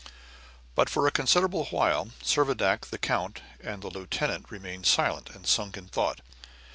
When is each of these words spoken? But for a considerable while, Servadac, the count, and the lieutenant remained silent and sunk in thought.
But 0.73 0.89
for 0.89 1.05
a 1.05 1.11
considerable 1.11 1.65
while, 1.65 2.09
Servadac, 2.23 2.87
the 2.87 2.97
count, 2.97 3.43
and 3.59 3.83
the 3.83 3.91
lieutenant 3.91 4.49
remained 4.49 4.87
silent 4.87 5.29
and 5.29 5.45
sunk 5.45 5.77
in 5.77 5.89
thought. 5.89 6.21